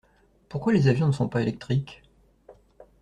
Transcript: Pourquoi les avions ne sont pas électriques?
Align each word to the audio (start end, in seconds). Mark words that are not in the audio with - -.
Pourquoi 0.49 0.73
les 0.73 0.87
avions 0.87 1.05
ne 1.05 1.11
sont 1.11 1.29
pas 1.29 1.43
électriques? 1.43 2.01